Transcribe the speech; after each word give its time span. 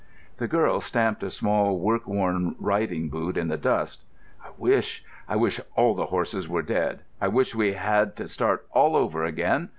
The 0.37 0.47
girl 0.47 0.81
stamped 0.81 1.21
a 1.21 1.29
small 1.29 1.77
work 1.77 2.07
worn 2.07 2.55
riding 2.57 3.09
boot 3.09 3.37
in 3.37 3.49
the 3.49 3.55
dust. 3.57 4.03
"I 4.43 4.47
wish—I 4.57 5.35
wish 5.35 5.61
all 5.75 5.93
the 5.93 6.07
horses 6.07 6.49
were 6.49 6.63
dead! 6.63 7.01
I 7.21 7.27
wish 7.27 7.53
we 7.53 7.73
had 7.73 8.15
to 8.15 8.27
start 8.27 8.65
all 8.71 8.95
over 8.95 9.23
again. 9.23 9.69